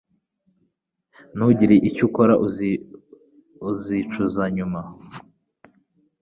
[1.35, 2.33] Ntugire icyo ukora
[3.69, 4.81] uzicuza nyuma